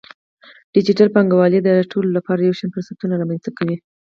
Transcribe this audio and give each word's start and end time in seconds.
ډیجیټل 0.75 1.07
بانکوالي 1.15 1.59
د 1.63 1.69
ټولو 1.91 2.09
لپاره 2.17 2.41
یو 2.41 2.57
شان 2.59 2.69
فرصتونه 2.75 3.13
رامنځته 3.15 3.51
کوي. 3.57 3.75